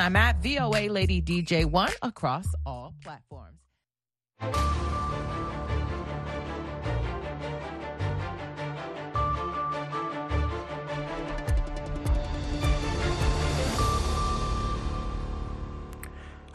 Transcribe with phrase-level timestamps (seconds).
[0.00, 3.60] I'm at VOA Lady DJ1 across all platforms.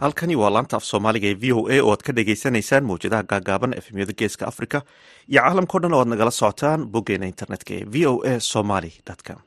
[0.01, 3.77] halkani waa laanta af soomaaliga ee v o a oo aad ka dhagaysanaysaan mawjadaha gaagaaban
[3.81, 4.79] efemyada geeska africa
[5.31, 8.91] iyo caalamkao dhan oo aad nagala socotaan boggeena internetka ee v o a somaly
[9.27, 9.39] com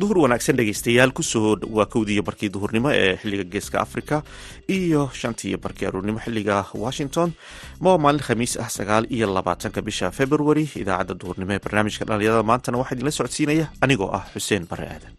[0.00, 4.16] duhur wanaagsan dhegeystayaal ku soo waa kowdiiyo barkii duhurnimo ee xilliga geeska africa
[4.76, 7.32] iyo shantiiyo barkii aruurnimo xilliga washington.
[7.80, 12.78] Maa maalin khamiis ah sagaal iyo labaatanka bisha february idaacadda duhurnimo ee barnaamijka dhalinyarada maantana
[12.80, 13.66] waxaa idinla socodsiinaya.
[13.84, 15.12] Anigoo ah xuseen bare aadan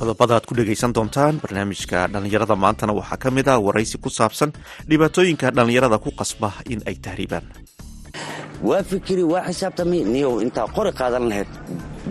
[0.00, 4.50] qodobada aad ku dhegaysan doontaan barnaamijka dhallinyarada maantana waxaa ka mid ah waraysi ku saabsan
[4.88, 7.44] dhibaatooyinka dhallinyarada ku qasba in ay tahriibaan.
[8.68, 11.50] Waa fikiri waa xisaabtamay niyow intaa qori qaadan lahayd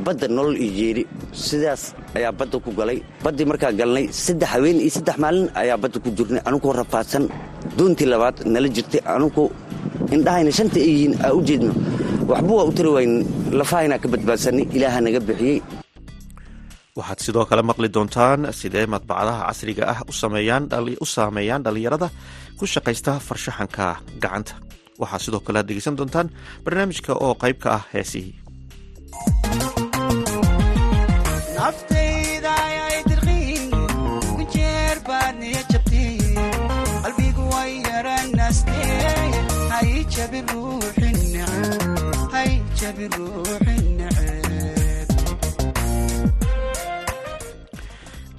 [0.05, 1.03] badda nolol iyo jeeri.
[1.33, 2.97] Sidaas ayaa badda ku galay.
[3.25, 6.41] Baddii markaa galnay saddex haween iyo saddex maalin ayaa badda ku jirnay.
[6.49, 7.23] Anugoo rafaadsan
[7.77, 9.01] doontii labaad nala jirtay.
[9.15, 9.45] Anugu
[10.15, 11.73] indhahayna shanta ay aa u jeedno.
[12.29, 13.13] Waxba waa u tari wayn
[13.59, 15.57] lafahaynaa ka badbaadsanay ilaaha naga bixiyey
[16.99, 19.99] waxaad sidoo kale maqli doontaan sidee madbacadaha casriga ah
[21.03, 22.07] u saameeyaan dhallinyarada
[22.59, 23.85] ku shaqaysta farshaxanka
[24.23, 24.53] gacanta?
[25.01, 26.27] Waxaa sidoo kale dhegeysan doontaan
[26.63, 28.35] barnaamijka oo qayb ka ah heesihii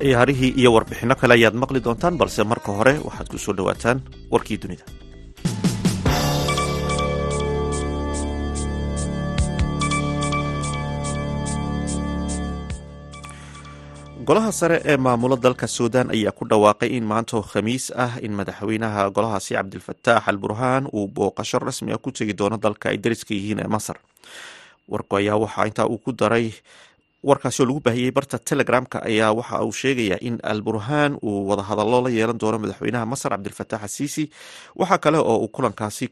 [0.02, 3.98] ciyaarihii iyo warbixinno kale ayaad maqli doontaan balse marka hore waxaad ku soo dhowaataan
[4.32, 4.84] warkii dunida.
[14.24, 19.08] Golaha sare ee maamula dalka suudan ayaa ku dhawaaqay in maanto khamiis ah in madaxweynaha
[19.16, 23.60] golahaasi cabdilfataax al burhaan uu booqasho rasmi ah ku tegi doono dalka ay dariska yihiin
[23.64, 23.96] ee masar.
[24.92, 26.52] Warku ayaa waxaa intaa uu ku daray
[27.28, 31.98] warkaasi oo lagu baahiyey barta telegramka ayaa waxa uu sheegayaa in al burhaan uu wadahadallo
[32.08, 34.24] la yeelan doono madaxweynaha masar cabdilfataax asiisi
[34.80, 36.08] waxaa kale oo uu kulankaasi ay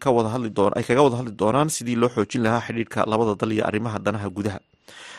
[0.88, 4.60] kaga wada hadli doonaan sidii loo xoojin lahaa xidhiirka labada dal iyo arrimaha danaha gudaha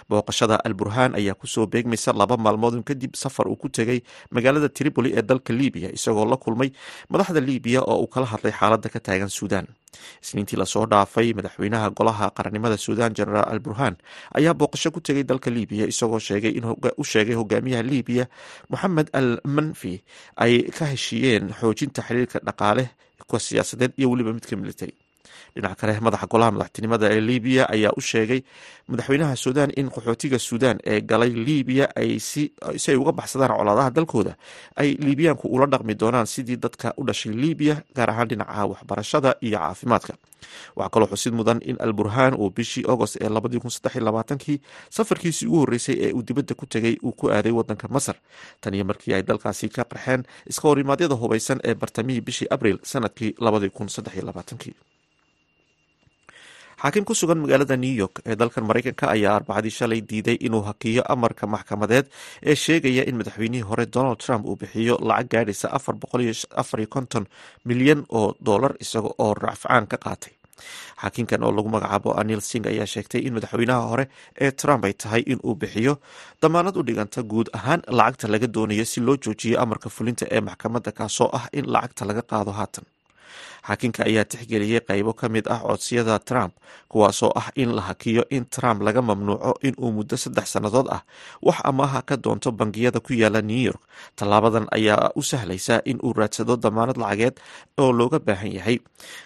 [0.09, 4.00] booqashada al burhaan ayaa ku soo beegmaysa laba maalmoodun kadib safar uu ku tegay
[4.35, 6.69] magaalada tripoli ee dalka libiya isagoo la kulmay
[7.13, 9.66] madaxda libiya oo uu kala hadlay xaaladda ka taagan suudan
[10.24, 13.96] isniintii la soo dhaafay madaxweynaha golaha qarannimada suudan genaraal al burhaan
[14.38, 16.19] ayaa booqasho ku tegay dalka libiya isagoo
[17.01, 18.25] u sheegay hogaamiyaha libiya
[18.72, 19.94] moxamed al manfi
[20.46, 22.86] ay ka heshiiyeen xoojinta xiriirka dhaqaale
[23.30, 24.94] ka siyaasadeed iyo weliba midka military
[25.56, 28.41] dhinac kale madaxa golaha madaxtinimada ee libiya ayaa u sheegay
[28.91, 32.44] madaxweynaha suudan in qaxootiga suudan ee galay libiya ay si
[32.91, 34.34] ay uga baxsadaan colaadaha dalkooda.
[34.81, 39.57] Ay libiyaanku ula dhaqmi doonaan sidii dadka u dhashay libiya gaar ahaan dhinaca waxbarashada iyo
[39.59, 40.13] caafimaadka.
[40.78, 43.29] Waxaa kaloo xusid mudan in al burhaan uu bishii agost ee
[44.44, 44.57] kii
[44.97, 48.16] safarkiisii ugu horreysay ee uu dibadda ku tegay uu ku aaday wadanka masar.
[48.62, 53.35] Tan iyo markii ay dalkaasi ka qarxeen iska horimaadyada hubaysan ee bartamihii bishii abril sannadkii
[56.81, 61.01] xaakim ku sugan magaalada new york ee dalkan maraykanka ayaa arbacadii shalay diiday inuu hakiyo
[61.13, 62.06] amarka maxkamadeed
[62.50, 65.68] ee sheegaya in madaxweynihii hore donald trump uu bixiyo lacag gaadhaysa
[67.69, 70.34] milyan oo dollar isaga oo rafcaan ka qaatay.
[71.01, 74.06] Xaakinkan oo lagu magacaabo anil sing ayaa sheegtay in madaxweynaha hore
[74.44, 75.94] ee trump ay tahay in uu bixiyo
[76.41, 80.91] damaanad u dhiganta guud ahaan lacagta laga doonayo si loo joojiyo amarka fulinta ee maxkamadda
[81.00, 82.85] kaasoo ah in lacagta laga qaado haatan
[83.67, 86.53] xaakinka ayaa tixgeliyey qaybo ka mid ah codsiyada trump
[86.91, 91.01] kuwaasoo ah in la hakiyo in trump laga mamnuuco in uu muddo saddex sannadood ah
[91.47, 93.81] wax amaaha ka doonto bangiyada ku yaalla new york.
[94.17, 97.35] Tallaabadan ayaa u sahlaysa in uu raadsado damaanad lacageed
[97.83, 98.77] oo looga baahan yahay.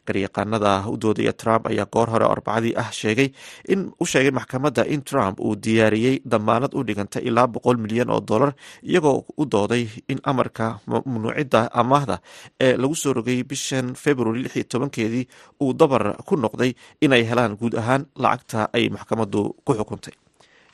[0.07, 3.29] Garyaqaanada u doodaya trump ayaa goor hore arbacadii ah sheegay
[3.73, 8.19] in u sheegay maxkamadda in trump uu diyaariyey damaanad u dhiganta ilaa boqol milyan oo
[8.29, 8.51] dollar
[8.83, 12.17] iyagoo u dooday in amarka mamnuucidda amaahda
[12.65, 13.93] ee lagu soo rogay bishan
[14.23, 15.25] february keedii
[15.61, 16.71] uu dabar ku noqday
[17.01, 20.13] inay helaan guud ahaan lacagta ay maxkamaddu ku xukuntay.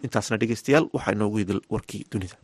[0.03, 2.37] Intaasna dhegeystayaal waxaa inoogu hidil warkii dunida.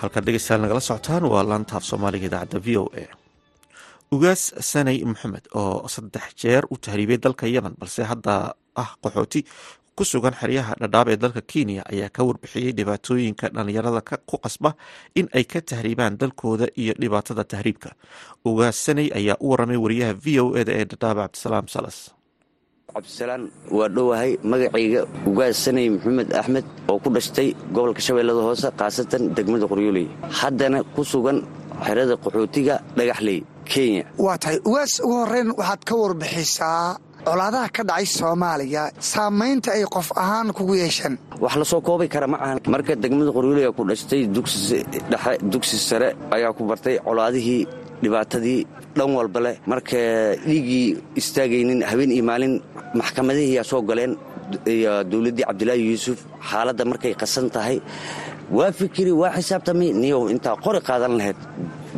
[0.00, 3.04] Halkaad dhegeystayaal nagala socotaan waa laantaaf soomaaliga idaacadda v o a
[4.14, 8.34] ugaas sanay maxamed oo saddex jeer u tahriibay dalka yemen balse hadda
[8.82, 9.40] ah qaxooti
[9.96, 14.00] ku sugan xeryaha dhadhaab ee dalka kenya ayaa ka warbixiyey dhibaatooyinka dhallinyarada
[14.30, 14.70] ku qasba
[15.18, 17.90] in ay ka tahriibaan dalkooda iyo dhibaatada tahriibka.
[18.48, 21.98] Ugaas sanay ayaa u waramay wariyaha v o eda ee dhadhaab cabdisalaam salas.
[22.94, 23.42] Cabdisalaan
[23.76, 29.66] waa dhowahay magacayga ugaas sanay maxamed axmed oo ku dhashtay gobolka shabeellada hoose khaasatan degmada
[29.72, 30.06] qoryooley
[30.40, 31.38] haddana ku sugan
[31.86, 33.38] xerada qaxootiga dhagaxley
[33.70, 34.04] kenya.
[34.24, 36.96] Waa tahay ugaas ugu horreyn waxaad ka warbixisaa
[37.28, 38.82] colaadaha ka dhacay soomaaliya
[39.12, 41.14] saamaynta ay qof ahaan kugu yeesheen
[41.44, 42.58] wax la soo koobi kara ma ahan.
[42.74, 47.62] Marka degmada qoryooley ku dhashtay dugsidhexe dugsi sare ayaa ku bartay colaadihii
[48.02, 48.60] dhibaatadii
[48.96, 49.56] dhan walba leh.
[49.72, 49.98] Marka
[50.48, 50.86] dhiiggii
[51.20, 52.54] istaagaynin habeen iyo maalin
[53.00, 54.12] maxkamadihiiyaa soo galeen
[54.74, 56.18] iyo dowladdii cabdilaahi yuusuf.
[56.50, 57.76] Xaaladda markay qasan tahay
[58.56, 61.36] waa fikiri waa xisaabtamay niyow intaa qori qaadan lahayd.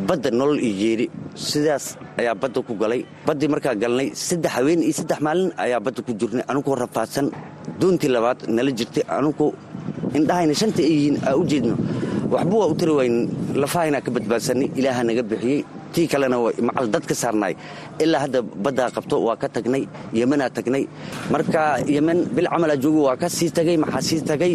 [0.07, 1.05] Badda nolol iyo jeeri
[1.35, 1.85] sidaas
[2.19, 3.01] ayaa badda ku galay.
[3.27, 6.43] Baddii markaa galnay saddex haween iyo saddex maalin ayaa badda ku jirnay.
[6.51, 7.27] Anugoo rafaadsan
[7.79, 9.03] doontii labaad nala jirtay.
[9.17, 9.47] Anugu
[10.17, 11.75] indhahayna shanta ay yihiin aa u jeedno.
[12.33, 13.15] Waxba waa u tari wayn
[13.61, 15.59] lafahaynaa ka badbaadsanay ilaaha naga bixiyey
[15.93, 16.37] tii kalena
[16.67, 17.53] macal dad saarnaay
[18.03, 19.83] ilaa hadda baddaa qabto waa ka tagnay
[20.19, 20.83] yemanaa tagnay.
[21.33, 21.61] Marka
[21.95, 24.53] yemen bil camalaa joogo waa ka sii tagay maxaa sii tagay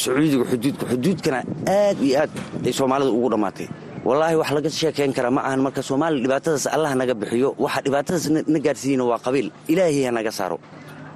[0.00, 1.38] sacuudiga xuduudka xuduudkana
[1.78, 2.30] aad iyo aad
[2.66, 3.66] ay soomaalida ugu dhammaatay
[4.08, 8.24] wallaahi wax laga sheekayn kara ma ahan marka soomaaliya dhibaatadaas allah naga bixiyo waxa dhibaatadaas
[8.54, 9.48] na gaarsiiyeyna waa qabiil.
[9.72, 10.56] Ilaahay ha naga saaro.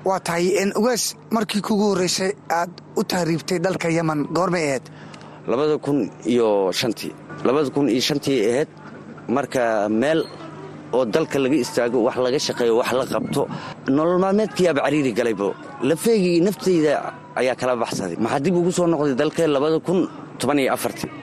[0.08, 0.44] Waa tahay
[0.81, 1.05] ugaas
[1.37, 2.31] markii kugu horraysay
[2.61, 4.84] aad u tahriibtay dalka yeman goormay ahayd
[5.50, 5.99] labada kun
[6.32, 6.49] iyo
[6.81, 7.12] shantii
[7.46, 8.69] labada kun iyo shantii ahayd
[9.37, 9.62] marka
[10.02, 10.20] meel
[10.93, 13.43] oo dalka laga istaago wax laga shaqeeyo wax la qabto.
[13.97, 15.49] Nolol maalmeedkiiaba cariiri galaybo
[15.88, 16.93] lafeygii naftayda
[17.41, 18.17] ayaa kala baxsaday.
[18.25, 20.00] Maxaa dib ugu soo noqday dalka labada kun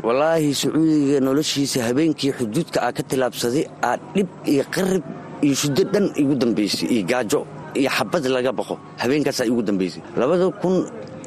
[0.08, 5.04] wallaahi sacuudiga noloshiisa habeenkii xuduudka aa ka tilaabsaday aa dhib iyo qarib
[5.46, 7.40] iyo shuddo dhan igu dambaysay iyo gaajo
[7.80, 10.76] iyo xabad laga baqo habeenkaasaa igu dambaysay labada kun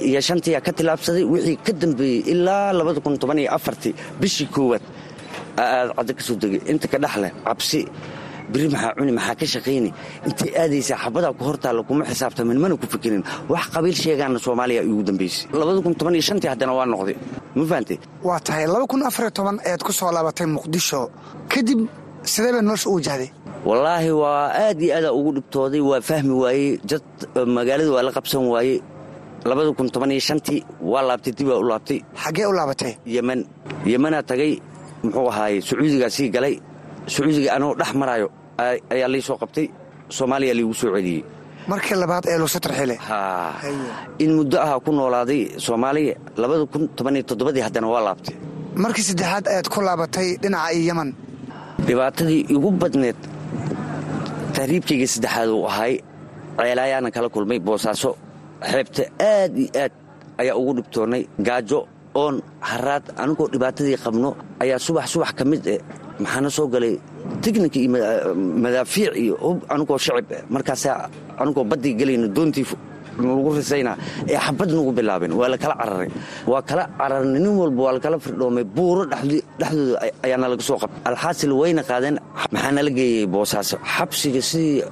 [0.08, 4.82] iyo shantiyaa ka tilaabsaday wixii ka dambeeyey ilaa labada kun tobaniyo afartii bishii koowaad
[5.62, 6.60] aad caddo ka soo degay.
[6.72, 7.80] Inta ka dhexleh cabsi
[8.52, 9.90] biri maxaa cuni maxaa ka shaqayni
[10.28, 13.22] intay aadaysaa xabadaa ku hortaalla kuma xisaabtamin mana ku fikirin
[13.52, 17.16] wax qabiil sheegaana soomaaliya igu dambaysay shantii haddana waa noqday.
[17.56, 17.98] Ma fahantay
[18.28, 21.00] waa tahay ayaad ku soo laabatay muqdisho.
[21.52, 21.80] Kadib
[22.32, 23.30] sidee bay nolosha u wajahday
[23.68, 25.80] wallaahi waa aad iyo aadaa ugu dhibtooday.
[25.90, 27.02] Waa fahmi waayey jad
[27.56, 28.78] magaalada waa la qabsan waayey.
[30.20, 30.60] Shantii
[30.92, 31.98] waa laabtay dib waa u laabtay.
[32.22, 32.92] Xaggee u laabatay?
[33.06, 33.40] Yemen
[33.86, 34.52] yemanaa tagay
[35.02, 36.54] muxuu ahaaye sacuudigaa sii galay
[37.12, 38.28] sacuudiga anoo dhex maraayo
[38.94, 39.66] ayaa lii soo qabtay.
[40.16, 41.22] Soomaaliya liigu soo celiyey
[41.70, 42.96] markii labaad ee luusa tarxile
[44.24, 48.36] in muddo ahaa ku noolaaday soomaaliya labada kun tobaniyo toddobadii haddana waa laabtay.
[48.84, 51.10] Markii saddexaad ayaad ku laabatay dhinaca iyo yeman
[51.86, 53.18] dhibaatadii igu badneed
[54.56, 55.94] tahriibkayga saddexaad uu ahay
[56.58, 58.10] ceelaayaana kala kulmay boosaaso
[58.70, 59.02] xeebta
[59.32, 59.92] aad iyo aad
[60.40, 61.80] ayaa ugu dhibtoonnay gaajo
[62.22, 62.36] oon
[62.70, 64.30] haraad anigoo dhibaatadii qabno
[64.62, 65.80] ayaa subax subax ka mid eh
[66.22, 66.94] maxaana soo galay
[67.42, 67.90] tignika iyo
[68.64, 70.96] madaafiic iyo hub anigoo shacib markaasaa
[71.40, 72.66] anigoo baddii gelayno doontii
[73.28, 73.92] lagu risayna
[74.32, 76.10] ee xabad nagu bilaabeen waa la kala cararay.
[76.50, 78.64] Waa kala cararnay nin walba waa lakala firdhoomay.
[78.76, 79.66] Buuro dhexdooda
[80.26, 82.16] ayaana laga soo qabtay alxaasil wayna qaadeen.
[82.52, 83.76] Maxaa nala geeyey boosaaso?
[83.94, 84.82] Xabsiga sidii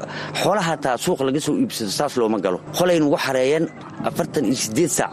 [0.40, 2.58] xoolaha taa suuq laga soo iibsado saas looma galo.
[2.78, 3.64] Qolay nagu xareeyeen
[4.08, 5.12] afartan iyo siddeed saac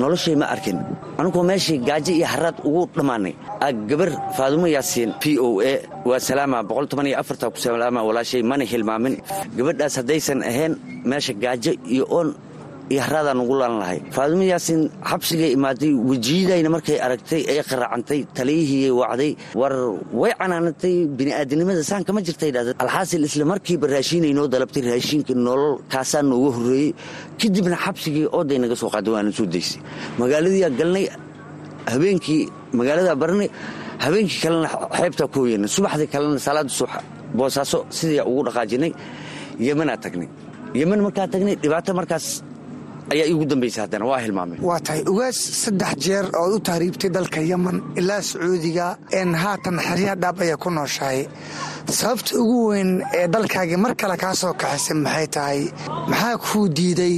[0.00, 0.78] noloshay ma arkin.
[1.18, 3.34] Anugoo meeshii gaajo iyo haraad ugu dhammaanay
[3.90, 5.72] gabar faadumo yaasiin p o a
[6.08, 6.62] waa salaama
[7.54, 9.14] ku salaama walaashay mana hilmaamin.
[9.56, 10.72] Gabadhaas haddaysan ahayn
[11.10, 12.28] meesha gaajo iyo oon
[12.92, 13.98] iyo haraadaan ugu laan lahay.
[14.16, 19.74] Faadumo yaasiin xabsigay imaaday wejiyadayna markay aragtay ee qaraacantay taliyihii wacday war
[20.20, 22.72] way canaanatay bini'aadanimada saan kama jirtay dhahda.
[22.84, 26.90] Alxaasil isla markiiba raashiinay noo dalabtay raashiinka nolol kaasaa nooga horreeyey.
[27.40, 29.80] Kadibna xabsigii ooday naga soo qaaday waana soo daysay.
[30.20, 31.06] Magaaladiiaa galnay
[31.92, 32.42] habeenkii
[32.78, 33.48] magaaladaa barnay
[34.04, 35.40] habeenkii kalena xeebtaa ku
[35.76, 37.02] subaxdii kalena salaada subax
[37.38, 38.92] boosaaso sidii ugu dhaqaajinay
[39.66, 40.28] yemanaa tagnay.
[40.80, 42.26] Yeman markaa tagnay dhibaato markaas
[43.12, 47.40] ayaa iigu dambaysa haddana waa hilmaameen waa tahay ugaas saddex jeer ood u tahriibtay dalka
[47.50, 48.86] yeman ilaa sacuudiga
[49.20, 51.20] een haatan xeryaha dhaab ayaa ku nooshahay.
[51.98, 55.60] Sababta ugu weyn ee dalkaagii mar kale kaa soo kaxisay maxay tahay?
[56.10, 57.16] Maxaa kuu diiday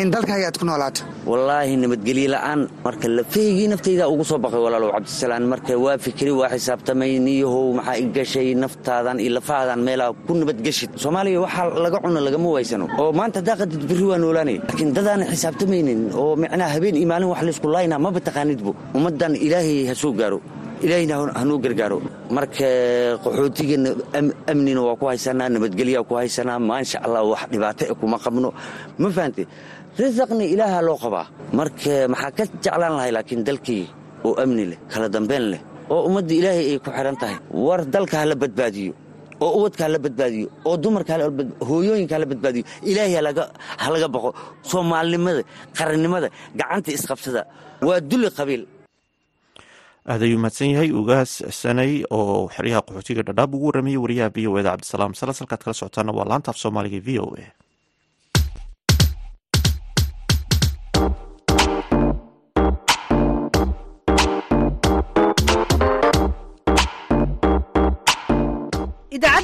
[0.00, 2.60] in dalkaaga aad ku noolaato wallaahi nabadgelye la'aan.
[2.86, 7.96] Marka lafeygii naftaydaa ugu soo baqay walaalow cabdisalaan marka waa fikri waa xisaabtamay niyahow maxaa
[8.02, 10.90] i gashay naftaadan iyo lafahaadan meelaa ku nabadgeshid?
[11.02, 12.86] Soomaaliya waxaa laga cuno lagama waysano.
[13.00, 17.40] Oo maanta daaqadid birri waa noolaanaya laakiin dadaana xisaabtamaynin oo micnaha habeen iyo maalin wax
[17.46, 20.40] laysku laynaa maba taqaanidbu ummaddan ilaahay ha gaaro.
[20.84, 21.98] Ilaahayna hanuu gargaaro.
[22.36, 22.66] Marka
[23.24, 23.90] qaxootigana
[24.52, 28.50] amnina waa ku haysanaa nabadgelyaa ku haysanaa maasha allah wax dhibaato e kuma qabno.
[28.98, 29.42] Ma fahante
[30.02, 31.26] risaqna ilaaha loo qabaa
[31.58, 33.84] marka maxaa ka jeclaan lahay laakiin dalkii
[34.26, 35.60] oo amni leh kala dambayn leh
[35.92, 37.36] oo ummadda ilaahay ay ku xidhan tahay.
[37.66, 38.92] War dalka hala badbaadiyo
[39.44, 41.12] oo uwadka hala badbaadiyo oo dumarka
[41.68, 42.64] hooyooyinka hala badbaadiyo.
[42.90, 43.14] Ilaahay
[43.82, 44.30] ha laga baqo
[44.70, 45.42] soomaalinimada
[45.78, 47.42] qarannimada gacanta isqabsada
[47.86, 48.62] waa dulli qabiil.
[50.10, 54.58] Aad ayuu mahadsan yahay ugaas sanay oo xeryaha qaxootiga dhadhaab ugu warramayay wariyaha v o
[54.60, 57.46] eda cabdisalaam salas halkaad kala socotaana waa laanta af soomaaliga v o a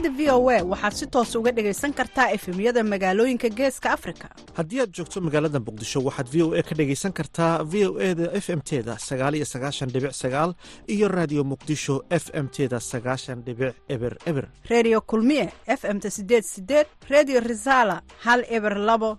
[0.00, 4.28] idaacadda v o a waxaad si toos uga dhegaysan kartaa efemyada magaalooyinka geeska afrika.
[4.57, 8.14] Haddii aad joogto magaalada muqdisho waxaad v o a ka dhegaysan kartaa v o e
[8.14, 10.54] da f m teda sagaal iyo sagaashan dhibic sagaal
[10.88, 14.49] iyo raadiyo muqdisho f m teda sagaashan dhibic eber eber.
[14.71, 19.19] Reediyo kulmiye f m-ta sideed sideed reediyo risaala hal eber labo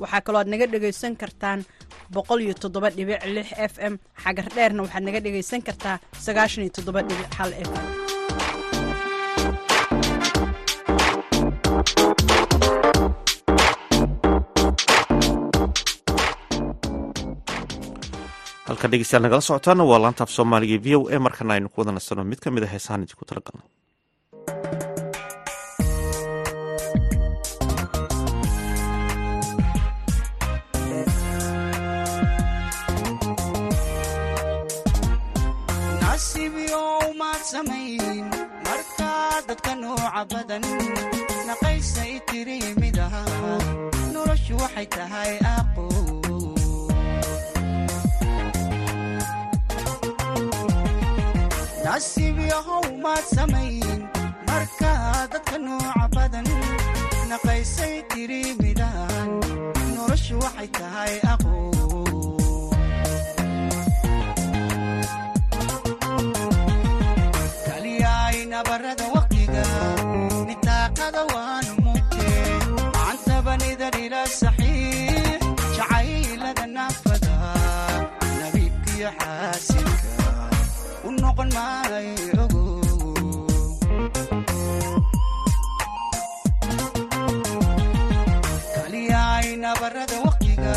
[0.00, 1.60] waxaa kaloo aad naga dhegaysan kartaan
[3.72, 3.94] f m.
[4.24, 5.96] Xagar dheerna waxaad naga dhegaysan kartaa
[6.26, 6.72] sagaashan iyo
[7.68, 7.86] f m.
[18.68, 21.92] Halka dhegeystayaal nagala socotaana waa laanta af soomaaliga v o a markana aynu ku wada
[21.98, 23.24] nasano mid ka mid a heesahan idinku
[37.52, 38.30] talagalno
[38.66, 40.62] markaa dadka nooca badan
[41.48, 43.22] naqaysay tiri mid aha
[44.14, 45.84] noloshu waxay tahay aqo
[51.84, 54.00] nasiib yahow maad samayn
[54.48, 56.46] markaa dadka nooca badan
[57.30, 58.40] naqaysay tiri
[61.34, 61.56] aqo
[79.20, 80.30] xaasilka
[81.08, 82.14] u noqon maayo
[82.44, 82.62] ogo
[88.76, 90.74] kaliyaay nabarada waqtiga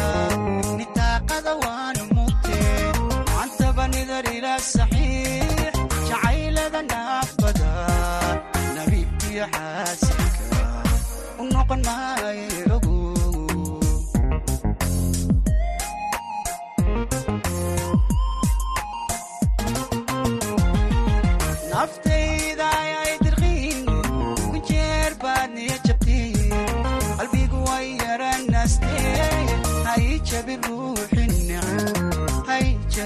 [0.80, 2.60] nitaaqada waanu mugte
[3.32, 5.76] macantabanida dhila saxiix
[6.10, 7.72] jacaylada naafada
[8.78, 10.64] nabiibkiyo xaasilka
[11.42, 12.55] u noqon maayo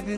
[0.09, 0.17] hay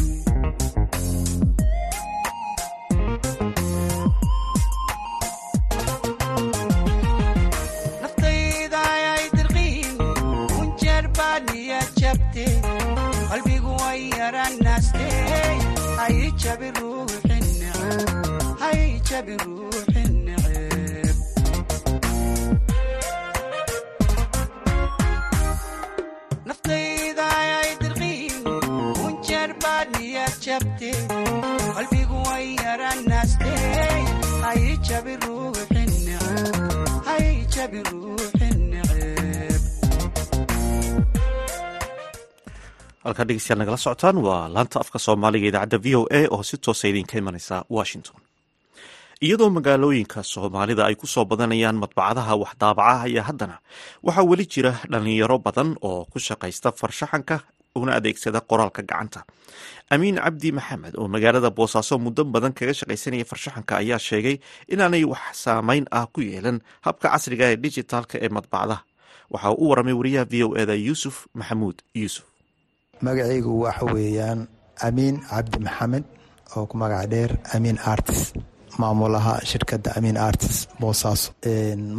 [8.02, 9.96] naftayda ayay dirqiin
[10.54, 12.44] kunjeer baa niyad jabte
[13.30, 15.08] qalbigu way yaranaste
[16.00, 19.93] hay jabi ruuxi neceb hay jabi ruuxi
[43.04, 46.86] halkaa dhegeystayaal nagala socotaan waa laanta afka soomaaliga idaacadda v o a oo si toosa
[46.90, 48.16] idinka imanaysa washington.
[49.26, 53.56] Iyadoo magaalooyinka soomaalida ay ku soo badanayaan madbacadaha waxdaabaca ayaa haddana
[54.06, 57.36] waxaa weli jira dhalinyaro badan oo ku shaqaysta farshaxanka
[57.80, 59.20] una adeegsada qoraalka gacanta
[59.90, 64.36] amiin cabdi maxamed oo magaalada boosaaso muddo badan kaga shaqaysanaya farshaxanka ayaa sheegay
[64.72, 68.82] inaanay wax saameyn ah ku yeelan habka casriga ee dijitaalka ee madbacdaha
[69.32, 71.76] waxa uu u waramay wariyaha v o eda yuusuf maxamuud.
[71.94, 72.24] Yuusuf.
[73.04, 74.40] Magacaygu waxa weeyaan
[74.86, 76.04] amiin cabdi maxamed
[76.56, 78.20] oo ku magac dheer amiin artis
[78.82, 81.32] maamulaha shirkadda amiin artis boosaaso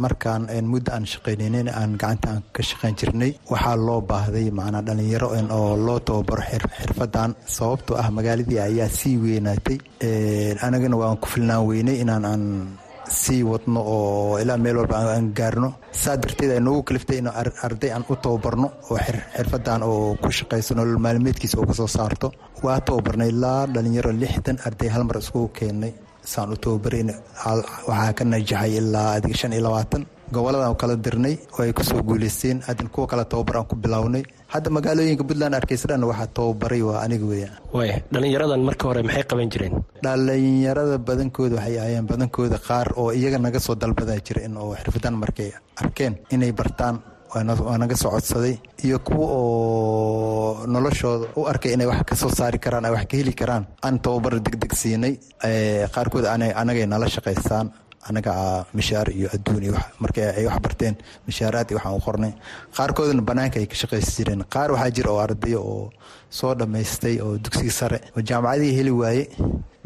[0.04, 5.76] markaan muddo aan shaqaynaynin aan gacantaan ka shaqayn jirnay waxaa loo baahday macnaa dhalinyaro oo
[5.86, 6.42] loo tababaro
[6.80, 9.78] xirfadan sababtoo ah magaaladii ayaa sii weynaatay.
[10.66, 12.44] Anagana waan ku filnaan weynay inaan aan
[13.20, 15.68] sii wadno oo ilaa meel walba aan gaarno.
[16.02, 17.28] Saa darteed ay noogu kaliftay in
[17.66, 18.98] arday aan u tababarno oo
[19.36, 22.28] xirfadan oo ku shaqayso nolol maalmeedkiisa oo ka soo saarto.
[22.64, 25.92] Waa tababarnay ilaa dhalinyaro lixdan arday hal mar iskugu keennay
[26.32, 27.10] saan u tababaran
[27.88, 30.04] waxaa ka najaxay ilaa adig shan iyo labaatan.
[30.34, 32.58] Goboladaan kala dirnay oo ay ku soo guuleysteen.
[32.68, 36.98] Adin kuwa kale tababar aan ku bilownay hadda magaalooyinka puntland arkaysa dhan waxaa tababaray waa
[37.04, 39.74] aniga weya waaya dhalinyaradan marka hore maxay qaban jireen?
[40.04, 45.14] Dhalinyarada badankooda waxay ahayeen badankooda qaar oo iyaga naga soo dalbadaa jira in oo xirfadan
[45.22, 45.50] markay
[45.82, 46.96] arkeen inay bartaan
[47.34, 52.58] waa naga soo codsaday iyo kuwa oo noloshooda u arkay inay wax ka soo saari
[52.58, 53.66] karaan ay wax ka heli karaan.
[53.84, 55.18] Aan tababar degdeg siinay
[55.94, 57.70] qaarkood anagay nala shaqaystaan
[58.08, 58.32] anaga
[58.74, 60.94] mishaar iyo adduun iyo marka ay wax barteen
[61.26, 62.32] mishaaraad waxaan u qornay.
[62.76, 65.90] Qaarkoodna banaanka ay ka shaqaysi jireen qaar waxaa jira oo ardayo oo
[66.30, 67.98] soo dhammaystay oo dugsiga sare.
[68.16, 69.24] Oo jaamacadihii heli waaye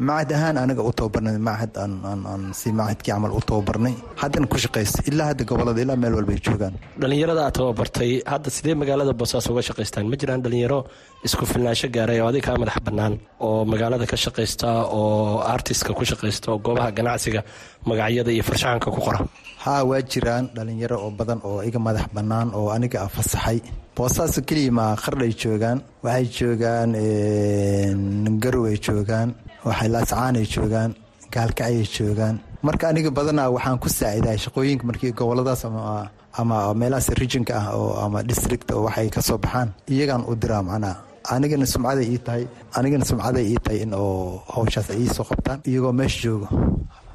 [0.07, 4.99] macad ahaan anaga u tababarnay macad aan si macadkii camal u tababarnay haddana ku shaqaysta
[5.09, 6.73] ilaa hadda gobollada ilaa meel walba ay joogaan.
[7.01, 10.05] Dhalinyarada aad tababartay hadda sidee magaalada boosaaso uga shaqaystaan?
[10.11, 10.79] Ma jiraan dhalinyaro
[11.27, 13.13] isku filnaansho gaaray oo adig kaa madax bannaan
[13.47, 17.41] oo magaalada ka shaqaysta oo artistka ku shaqaysta oo goobaha ganacsiga
[17.89, 19.19] magacyada iyo farshaxanka ku qora?
[19.63, 23.57] Haa waa jiraan dhalinyaro oo badan oo iga madax bannaan oo aniga a fasaxay.
[23.95, 26.89] Boosaaso keliya maa qardhay joogaan waxay joogaan
[28.43, 29.29] garow ay joogaan
[29.67, 30.91] waxay laascaan ay joogaan
[31.33, 32.35] gaalkacay ay joogaan.
[32.67, 35.63] Marka aniga badanaa waxaan ku saacidahay shaqooyinka markii goboladaas
[36.39, 40.63] ama meelahaas rijinka ah oo ama district oo waxay ka soo baxaan iyagaan u diraa
[40.69, 40.95] macnaha
[41.33, 42.43] anigana sumcaday ii tahay
[42.77, 46.47] anigana sumcaday ii tahay in oo hawshaas ay ii soo qabtaan iyagoo meesha joogo.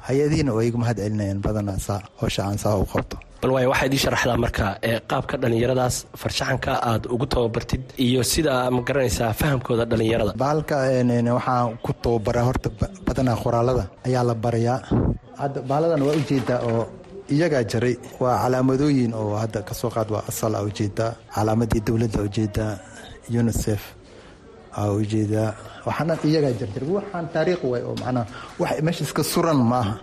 [0.07, 3.93] Hay'adihiina oo iga mahad celinayaan badanaa saa howsha aan saa u qabto bal waay waxaad
[3.95, 4.65] ii sharaxdaa marka
[5.11, 10.75] qaabka dhallinyaradaas farshaxanka aad ugu tababartid iyo sida ma garanaysaa fahamkooda dhallinyarada bahalka
[11.37, 12.69] waxaan ku tababaraa horta
[13.07, 14.79] badanaa qoraalada ayaa la barayaa.
[15.41, 16.83] Hadda bahalladan waa u jeedaa oo
[17.35, 22.19] iyagaa jaray waa calaamadooyin oo hadda ka soo qaad waa asal u jeedaa calaamadii dowladda
[22.27, 22.73] u jeedaa
[23.39, 23.81] unisef
[24.97, 25.49] u jeedaa
[25.87, 28.25] waxaana iyagaa jarjar waxaan taariikh way oo macnaha
[28.59, 29.93] wax meesha iska suran maaha.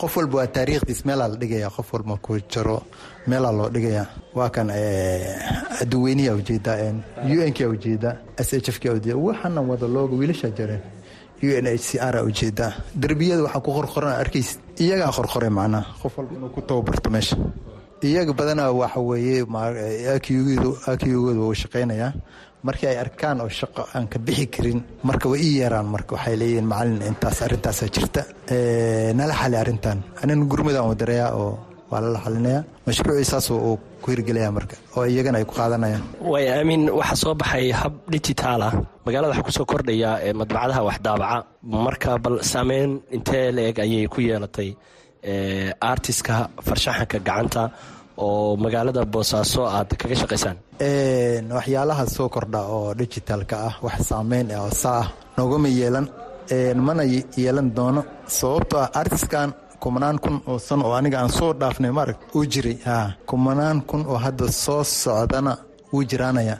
[0.00, 2.82] Qof walba waa taariikhdiis meelaa la dhigaya qof walba ku jaro
[3.30, 4.04] meelaa loo dhigaya.
[4.34, 4.68] Waa kan
[5.80, 6.76] aduweynihi u jeedaa
[7.24, 10.82] u n k u jeedaa s h f ujeeda waxaana wada looga wiilashaa jareen
[11.42, 15.86] u n h c r u jeedaa derbiyada waxaa ku qorqoran arkaysid iyagaa qorqoray macnaha
[16.02, 17.36] qof walba inuu ku tababarto meesha.
[18.02, 19.42] Iyaga badanaa waxa weeye
[20.92, 22.12] akiyugooda wuu shaqaynayaa
[22.66, 26.36] markii ay arkaan oo shaqo aan ka bixi karin marka way ii yeeraan marka waxay
[26.40, 28.22] leeyihiin macalin intaas arrintaasa jirta.
[29.18, 29.98] Nala xali arrintan.
[30.22, 31.50] Anina gurmadaan wadarayaa oo
[31.90, 36.02] waa lala xalinayaa mashruucii saas uu ku hirgelaya marka oo iyagana ay ku qaadanayaan.
[36.32, 38.72] Way aamin waxaa soo baxay hab digitaal ah.
[39.06, 41.38] Magaalada waxaa ku soo kordhaya ee madbacadaha wax daabaca.
[41.86, 44.70] Marka bal saameyn intee la-eg ayay ku yeelatay
[45.92, 46.34] artiska
[46.66, 47.62] farshaxanka gacanta
[48.26, 50.56] oo magaalada boosaaso aad kaga shaqaysaan?
[51.56, 56.06] Waxyaalaha soo kordha oo digitalka ah wax saameyn oo saa ah noogama yeelan.
[56.86, 57.02] Mana
[57.36, 58.02] yeelan doono.
[58.38, 59.50] Sababtoo ah artiskan
[59.82, 62.76] kumanaan kun oo san oo aniga aan soo dhaafnay maarag uu jiray.
[63.28, 65.52] Kumanaan kun oo hadda soo socdana
[65.92, 66.56] wuu jiraanaya.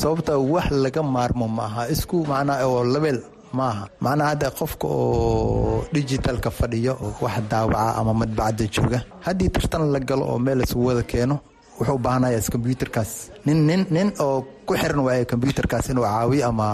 [0.00, 3.18] Sababtaa wax laga maarmo ma aha isku macnaa oo labeel
[3.56, 9.50] ma aha macnaa hadda qofka oo digitalka fadhiyo oo wax daawaca ama madbacadda jooga haddii
[9.54, 11.36] tartan la galo oo meel isugu wada keeno
[11.78, 13.12] wuxuu u baahanaya kombyuutarkaas
[13.46, 16.66] nin nin nin oo ku xiran waaya kombyuutarkaas inuu caawiyo ama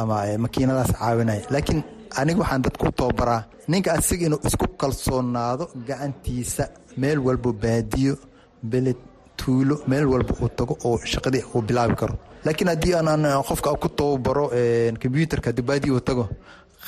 [0.00, 1.80] ama makiinadaas caawinaya laakiin
[2.20, 6.64] aniga waxaan dadku tababaraa ninka asiga inuu isku kalsoonaado gacantiisa
[7.00, 8.14] meel walba baadiyo
[8.62, 8.96] beled
[9.38, 12.14] tuulo meel walba uu tago oo shaqadii uu bilaabi karo
[12.46, 14.46] laakiin haddii aan qofka ku tababaro
[15.02, 16.24] kombyuutarka haddii baadiyo uu tago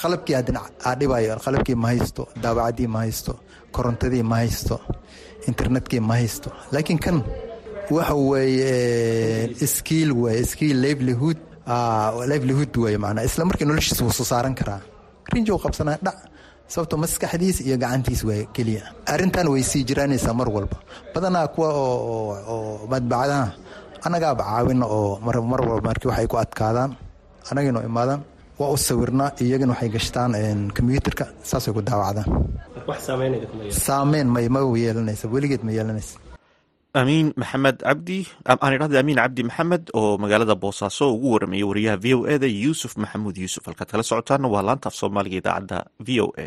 [0.03, 3.33] qalabkii haddana aadhibayo qalabkii ma haysto daawacadii ma haysto
[3.75, 4.77] korontadii ma haysto
[5.49, 6.49] internetkii ma haysto.
[6.73, 7.17] Laakiin kan
[7.91, 11.39] waxa weeye skiil waye skiil livelihood
[12.33, 14.81] livelihood waye macnaa isla markii noloshiisa wuu soo saaran karaa.
[15.33, 16.17] Rinji uu qabsanaya dhac
[16.69, 18.83] sababto maskaxdiis iyo gacantiis waa keliya.
[19.07, 20.77] Arrintan way sii jiraanaysaa mar walba.
[21.15, 23.53] Badanaa kuwa oo madbacadaha
[24.07, 26.91] annagaaba caawina oo mar walba markii waxay ku adkaadaan
[27.51, 28.21] annagino imaadaan
[28.61, 30.33] waa u sawirnaa iyagana waxay gashtaan
[30.77, 32.27] kombyuutarka saasay ku daawacdaan.
[33.71, 36.19] Saameyn may ma yeelanaysa weligeed ma yeelanaysa.
[36.99, 42.07] Amiin maxamed cabdi aan idhahda amiin cabdi maxamed oo magaalada boosaaso ugu waramayay wariyaha v
[42.17, 43.63] o e da yuusuf maxamuud yuusuf.
[43.69, 46.47] Halkaad kala socotaana waa laanta af soomaaliga idaacadda v o a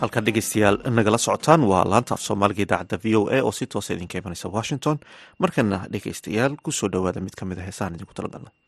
[0.00, 3.94] halkan dhegeystayaal nagala socotaan waa laanta af soomaaliga idaacadda v o a oo si toosa
[3.94, 4.96] idinka imanaysa washington.
[5.42, 8.67] Markana dhegeystayaal ku soo dhowaada mid ka mid a heesaan idinku talagalna kastoo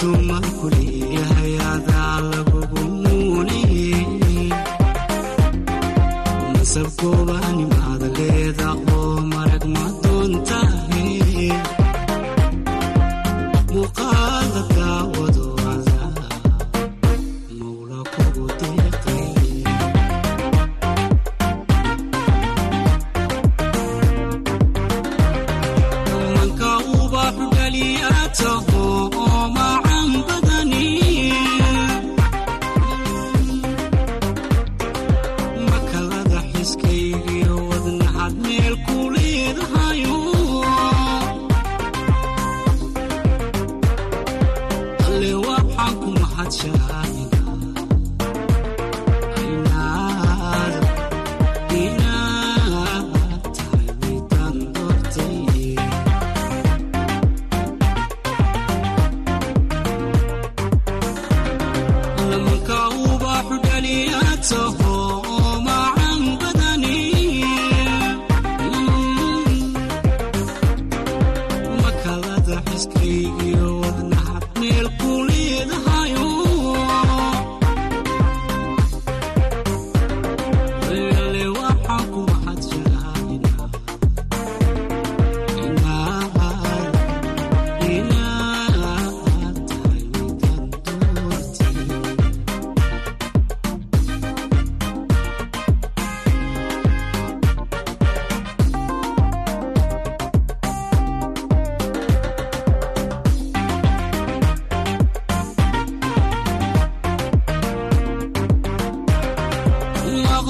[0.00, 0.47] तुम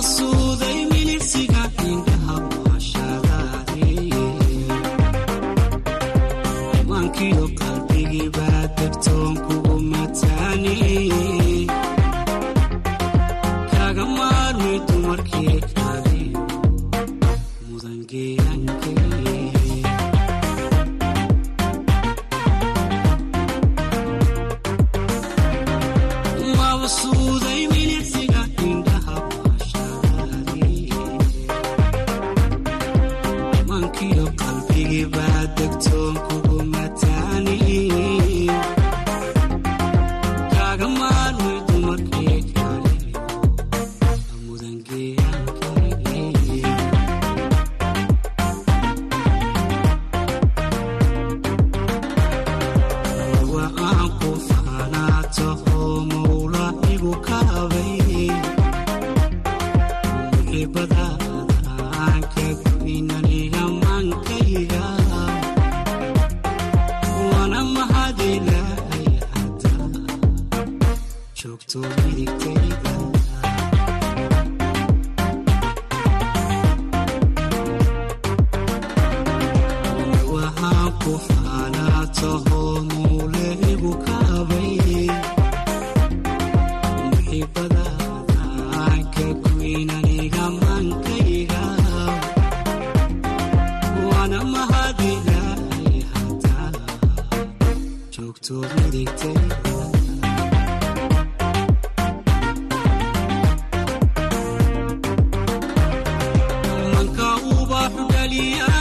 [0.03, 0.28] Sul.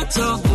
[0.09, 0.46] talk.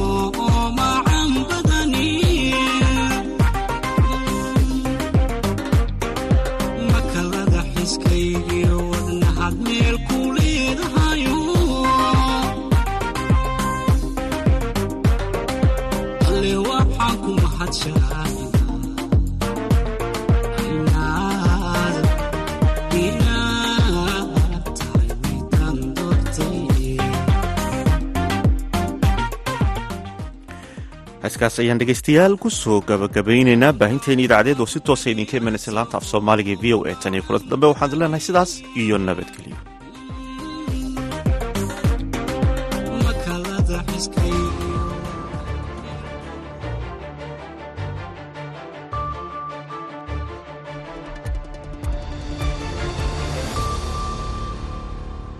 [31.42, 36.05] heeskaas ayaan dhegaystayaal ku soo gabagabayneynaa baahinteeni idaacadeed oo si toosa idinka imanaysa laanta af
[36.11, 38.50] soomaaliga e v o a tan iyo kulanta dambe waxaan is leenahay sidaas
[38.83, 39.57] iyo nabadgelyo